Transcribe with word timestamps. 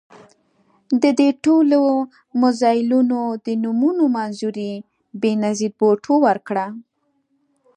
د 1.01 1.03
دې 1.19 1.29
ټولو 1.45 1.79
میزایلونو 2.41 3.19
د 3.45 3.47
نومونو 3.63 4.03
منظوري 4.17 4.71
بېنظیر 5.21 5.71
بوټو 5.79 6.13
ورکړه. 6.27 6.65